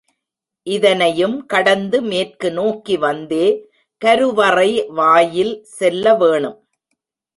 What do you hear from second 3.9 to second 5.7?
கருவறை வாயில்